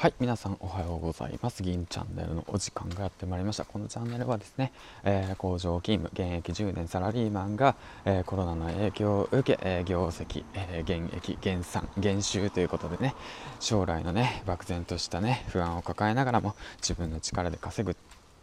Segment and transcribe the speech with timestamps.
[0.00, 1.62] はい皆さんおはようございます。
[1.62, 3.66] 銀チャンネルのお時間がやってまいりました。
[3.66, 4.72] このチャンネルはですね、
[5.04, 7.76] えー、工場勤務現役10年サラリーマンが、
[8.06, 13.14] えー、コロナの影響を受け、えー、業績、え減益減産減収ということでね
[13.60, 17.96] 将来のね漠然としたね不安を抱えながらも自分の力で稼ぐっ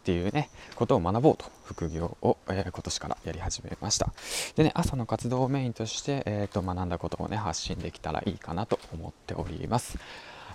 [0.04, 4.12] ていうねことを学ぼうと副業を、えー、今年からやり始めました。
[4.54, 9.98] でね朝の活動をメインとして、えーと学んだことをね発信できたらいいかなと思っております。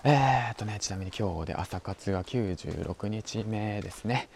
[0.05, 4.27] えー、っとね、ちなみに今日で朝活が96日目ですね。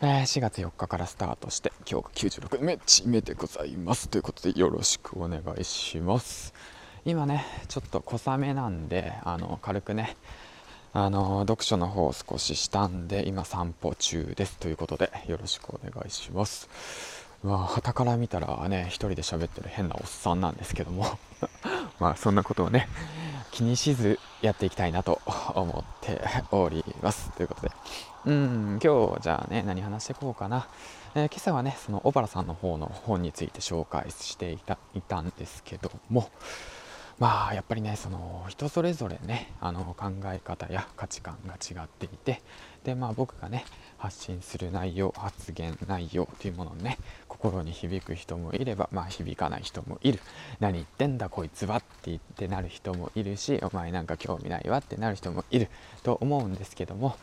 [0.00, 4.08] えー、4月4日からスタートして、今日が96日目でございます。
[4.08, 6.54] ということで、よろしくお願いします。
[7.04, 10.16] 今ね、ちょっと小雨なんで、あの軽くね、
[10.94, 16.70] あの読書の方を少ししたんで、今散歩中ですということで、よろしくお願いします。
[17.44, 21.18] まあ、旗から見たらね、一人で喋ってる変なおっさんなんですけども
[22.00, 22.88] まあ、そんなことをね、
[23.56, 25.22] 気にしずやっていきたいなと
[25.56, 26.20] 思って
[26.50, 27.30] おります。
[27.30, 27.72] ということで、
[28.26, 30.68] うん、今日じゃあね、何話していこうかな。
[31.14, 36.28] えー、今朝はね、その小原さんの方の本について紹介していたいたんですけども、
[37.18, 42.42] まあやっぱりねその人それぞれねあの考え方や価値観が違っていて
[42.84, 43.64] でまあ僕がね
[43.96, 50.20] 発信する内容発言内容というものをね心に響く人もいればまあ響かない人もいる。
[50.60, 55.68] 何言ってんだこいつはって言ってなる人もいるしお前なんか興味ないわってなる人もいる
[56.02, 57.16] と思うんですけども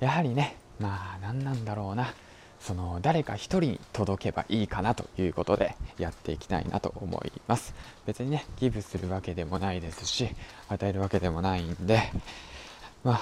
[0.00, 2.14] やはりねまあ何なんだろうな。
[2.60, 7.74] その誰か一人に届けばいいかなということでやっていきたいなと思います。
[8.06, 10.28] 別にねギブするわけでもないですし
[10.68, 12.02] 与えるわけでもないんで
[13.04, 13.20] まあ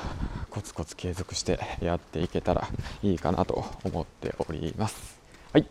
[0.51, 2.69] コツコツ継続してやっていけたら
[3.03, 5.19] いいかなと思っております。
[5.53, 5.67] はい。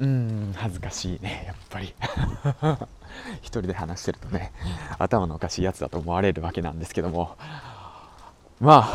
[0.00, 1.94] うん恥ずかしいねやっぱり。
[3.40, 4.52] 一人で話してるとね
[4.98, 7.36] 頭のおかしいやつだと思われるわけなんですけども。
[8.60, 8.88] ま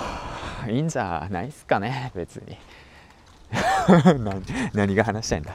[0.64, 2.58] あいいんじゃないですかね別に。
[4.74, 5.54] 何が話したいんだ？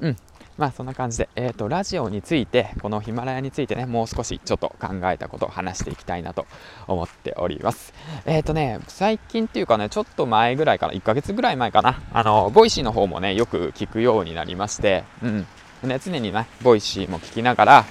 [0.00, 0.16] うん。
[0.58, 6.46] まあそんな感じで、えーと、ラジオについてこのヒマラヤについてねもう少しちょっと考えたことを話していきたいなと
[6.86, 7.94] 思っております。
[8.26, 12.00] えっ、ー、とね最近っていうかねちょっと前ぐらいかな1ヶ月ぐらい前かな。
[12.12, 15.46] あの Voicy の方もねよく聞くようになりましてうん。
[15.84, 17.84] ね常にね Voicy も聞きながら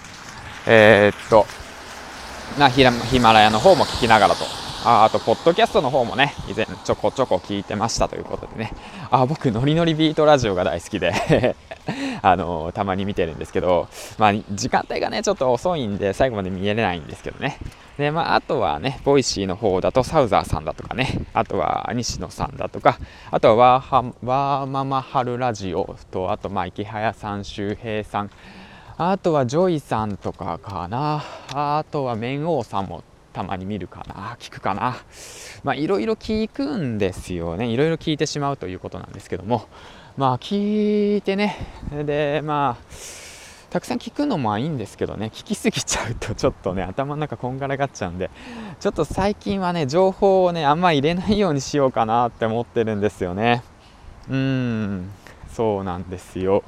[0.68, 1.47] えー、っと
[2.59, 2.84] なヒ
[3.19, 8.74] マラヤの方も聞きながらとああと、ポッドキャストの方もね、以前ちょこちょこ聞いてましたということでね、
[9.12, 11.56] あ僕、ノリノリビートラジオが大好きで
[12.24, 13.88] あのたまに見てるんですけど、
[14.18, 17.59] まあ、時間帯がね、ちょっと遅いんで、最後まで見えれないんですけどね。
[18.00, 22.98] で、まあ、あとはね、 Voicy の方だとサウザーさんだとかね、あとは西野さんだとか、
[23.30, 28.31] あとはワーハワーママはるラジオと、あと、まあ、イケハヤさん、周平さん、
[28.98, 33.03] あとはジョイさんとかかな、あとは綿王さんも
[33.34, 34.97] たまに見るかな聞くかな。
[35.64, 37.68] まあいろいろ聞くんですよね。
[37.68, 39.68] いろいろ聞いてしまうということなんですけども。
[40.18, 41.58] まあ聞いてね。
[41.92, 42.86] でまあ
[43.69, 45.28] たくさん聞くのもいいんですけどね。
[45.34, 48.30] 聞きすぎちゃうとちょっとね頭の中こんがらがっちゃうんで。
[48.80, 53.63] ちょっと最近はね情報をねあんま入れないようにしようかなって思ってるんですよね。
[54.30, 55.09] うん。
[55.53, 56.63] そうなんですよ。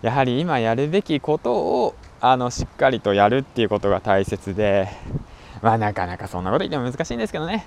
[0.00, 4.88] やはり今やるべきことをあのしっかりとやるっていうことが大切で。
[5.62, 7.64] まあなかなかそんなこと言っても難しいんですけどね。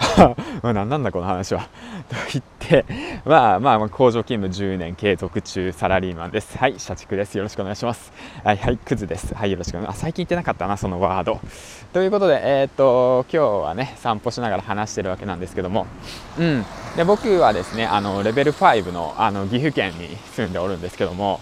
[0.62, 1.62] まあ何なんだこの話は。
[2.08, 2.84] と言って、
[3.24, 6.58] まあまあ工場勤務10年継続中サラリーマンです。
[6.58, 7.36] はい、社畜です。
[7.36, 8.12] よろしくお願いします。
[8.44, 9.34] はい、はい、クズです。
[9.34, 10.00] はい、よろしくお願いします。
[10.00, 11.40] 最近言ってなかったな、そのワード。
[11.92, 15.86] ということで、えー、っと、今日はね、散歩しながら話してるわけなんですけども、
[16.38, 16.64] うん。
[16.96, 21.40] で、僕はですね、あの、レベル5のあの岐阜県に住んでおるんですけども、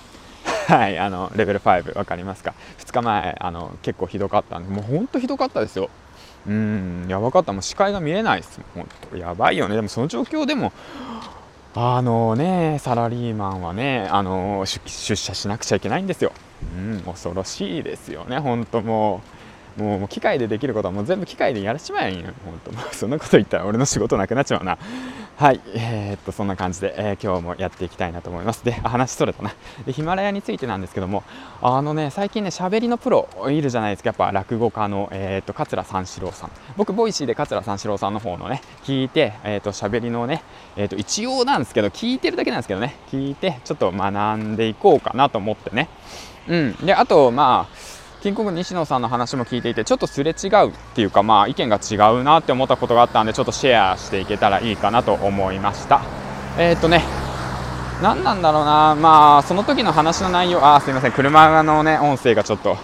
[0.68, 5.88] はい、あのレベル5分かりますか？2日前あの結構ひどかったんでもうほんとひどかったですよ。
[6.46, 7.54] うんやばかった。
[7.54, 9.76] もう視界が見えないですほんとやばいよね。
[9.76, 10.72] でもその状況でも
[11.74, 16.32] あのねサラリーマンはねあの出社しなくちゃいけないんですよ。
[16.76, 18.38] うん恐ろしいですよね。
[18.38, 19.22] 本当も
[19.78, 24.76] うもう機械でできることはもう全部機械でやらしまえんよ本当そんなこと言ったら俺の仕事なくなっちまうな。
[25.38, 25.60] はい。
[25.72, 28.64] えー、っとそんな感じで、えー、今日もやっていきたいなと思います。
[28.64, 29.54] で話それたな。
[29.86, 31.22] でヒマラヤについてなんですけども
[31.62, 34.08] あのね最近ね喋りのプロいるじゃないですか。
[34.08, 36.50] やっぱ落語家の、えー、っと桂三四郎さん。
[36.76, 40.42] 僕 Voicy で桂三四郎さんの方のね聞いてえー、っと喋りのね
[40.74, 42.96] えっと一応なんですけど聞いてるだけなんですけどね。
[43.12, 45.88] 聞いてちょっと学んでいこうかなと思ってね。
[46.48, 46.72] うん。
[46.84, 56.02] であとまあキングコング西野さんの話も聞いていてちょっとすれ違うっていうかまあ意見が違うなって思ったことがあったんでちょっとシェアしていけたらいいかなと思いました。
[56.58, 57.04] えっ、ー、とね
[58.02, 58.96] 何なんだろうな。
[58.96, 61.12] まあその時の話の内容あすいません。
[61.12, 62.76] 車のね音声がちょっと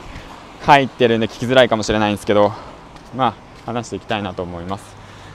[0.62, 2.52] 入ってるんで聞きづらいかもしれないんですけど
[3.16, 3.34] まあ
[3.66, 4.84] 話していきたいなと思います。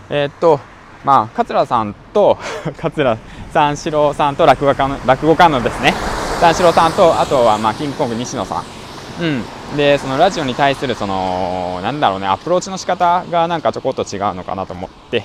[0.09, 0.61] えー、っと
[1.03, 2.37] まあ桂さんと
[2.79, 3.17] 桂
[3.51, 5.93] 三四郎さんと落語家の落語家のですね。
[6.39, 8.63] 三四郎さんとあとはまあキングコング西野さん。
[9.21, 9.58] うん。
[9.75, 15.23] でそのラジオに対するそのなんだろうねアプローチの仕方がなんかちょこっと違うのかなと思って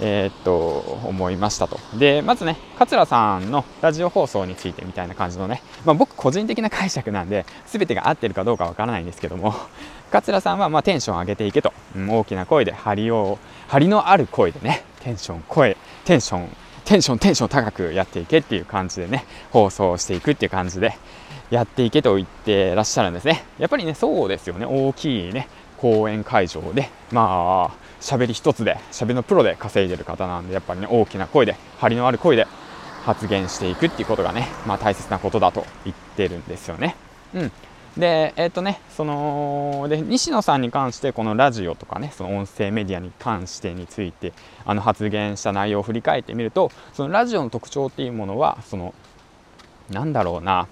[0.00, 1.78] えー、っと思いましたと。
[1.96, 9.54] でまずね桂さんのラジオ放送についてみたいな感じのね、まあ、僕個人的な解釈なんで全てが合ってるかどうかわからないんですけども
[10.10, 16.48] 桂さんはまテンション上げていけと、うん、大きな声で張りを張りのある声でねテンション声テンション
[16.84, 20.94] テンションテンション高くやっていけっていう感じでね放送していくっていう感じで
[21.52, 23.44] やっていけと言ってらっしゃるんですね。
[23.58, 24.64] やっぱりねそうですよね。
[24.64, 32.46] 大きいね公演会場でまあ喋り一つで喋りのプロで稼いでる方なんでやっぱりね大きな声で張りのある声で
[33.04, 36.96] 発言していくっていうことがね、まあ、大切なことだと言ってるんですよね。
[37.34, 37.52] うん、
[37.98, 44.32] で、えっ、ー、とね、そので西野さんに関してこのラジオとかねその音声メディアに関してについて
[44.64, 48.94] あの発言した内容を振り返ってみるとそのラジオの特徴っていうものはその
[49.90, 50.68] なんだろうな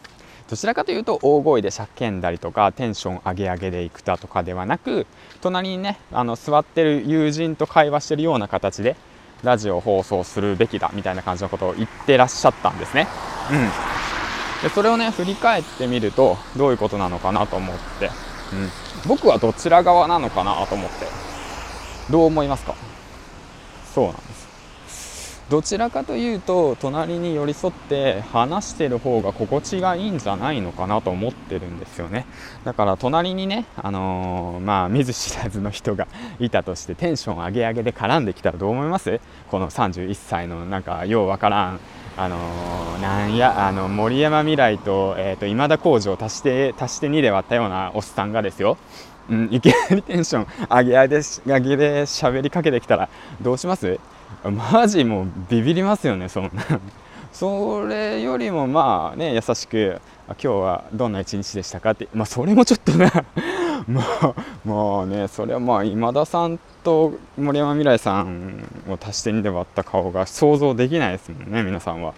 [0.50, 5.06] どちらかというと大声で叫んだりとかテンション上げ上げでいくだとかではなく
[5.40, 8.96] 隣にねあの座ってる友人と会話してるような形で
[9.44, 13.06] ラジオ放送するべきだみたいな感じのことを言ってらっしゃったんですね。
[13.50, 18.10] うん、でそれをね振り返ってみるとどういうことなのかなと思って、
[18.52, 18.68] うん、
[19.06, 21.06] 僕はどちら側なのかなと思って。
[22.10, 22.74] どう思いますか？
[23.94, 24.39] そうなんです。
[25.50, 32.24] どちらかというと隣に寄り添って話してる方が心地がいいんじゃないのかなと思ってるんですよね。
[32.64, 36.06] だから隣にね、あのー、まあ、見ず知らずの人が
[36.38, 39.20] いたとしてテンション上げ上げで絡んできたらどう思います？
[39.50, 41.80] この31歳のなんかようわからん
[42.16, 48.78] あのー、なんやあの森山未来と,、えーと、今田耕司を足して足して2で割ったようなおっさんがですよ。
[49.28, 53.08] うん、いきなりテンション上げ上げで上げで喋りかけてきたら
[53.42, 53.98] どうします？
[54.72, 56.50] マジもうビビりますよねそんな。
[57.32, 62.08] それよりもまあね優しく今日はどんな一日でしたかって。
[62.14, 63.10] まあそれもちょっとね
[63.86, 64.34] まあ
[64.64, 72.14] まあねそれはまあ今田さんと森山未来さんを足して2で割った顔が想像できないですもんね皆さんは。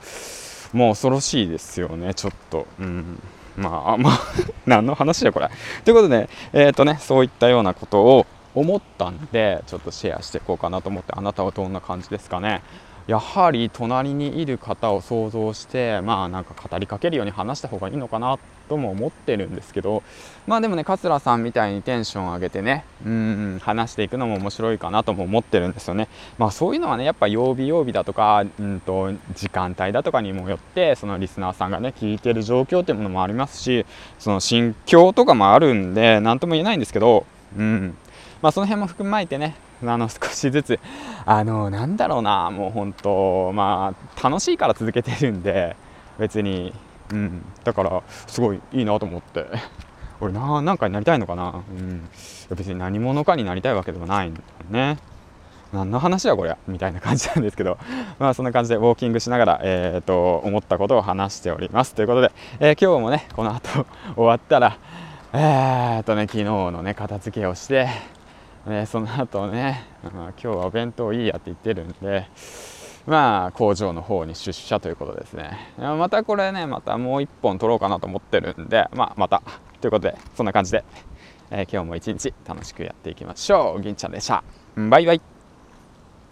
[0.72, 2.66] もう恐ろしいですよねちょっと。
[2.80, 3.20] うん。
[3.56, 4.20] まあまあ
[4.64, 5.50] 何の話だこれ。
[5.84, 12.62] ということでえっ、ー、とねそういったようなことを思ったんでちょっとシェアしていこうかなと思ってあなたはどんな感じですかね。
[13.06, 18.38] やはり隣にいる方を想像してまあなんか語りかけるように話した方がいいのかな
[18.68, 20.04] とも思ってるんですけど
[20.46, 26.08] まあでもね桂さんみたいにテンション上げてねうん話していくのも面白いかなとも思ってるんですよね。
[26.38, 33.84] まあそういうのはねやっぱ曜日曜日だとかうんと時間帯だとかにもよってそのリスナーさんがね聞いてる状況っていうものもありますし
[34.20, 37.26] その心境とかもあるんで何とも言えないんですけど
[37.58, 37.96] うん。
[38.42, 40.80] まあ、その辺も含まえてねあの少しずつ
[41.24, 45.76] あのなんだろうなもう本当まあ楽しいから続けてるんで
[46.18, 46.74] 別に、
[47.12, 49.46] うん、だからすごいいいなと思って。
[50.20, 52.08] 俺ななんかになりたいのかな、うん、
[52.56, 54.98] 別に何者かになりたいわけでもないんだよね。
[55.72, 56.58] 何の話やこりゃ？
[56.68, 57.76] みたいな感じなんですけど。
[58.20, 61.94] まあそんな感じでウォーキングしながら、えーと、思ったことを話しております。
[61.94, 62.30] ということで、
[62.60, 63.84] えー、今日もねこの後
[64.14, 64.76] 終わったら
[65.32, 67.88] えー、っとね昨日のね片付けをして
[68.66, 72.26] ねその後ね、まあ、今日はお弁当いいやって言ってるんで
[73.06, 75.72] まあ工場の方に出社ということですね。
[75.78, 79.42] またこれねまたもう一本取ろうかなと思ってるんでまあまた。
[79.80, 80.84] ということでそんな感じで、
[81.50, 83.82] えー、今日も一日楽しくやっていきましょう。
[83.82, 84.44] 銀ちゃんでした。
[84.76, 85.31] バイバイ。